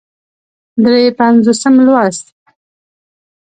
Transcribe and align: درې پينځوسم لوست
درې 0.83 1.03
پينځوسم 1.17 1.75
لوست 1.85 2.25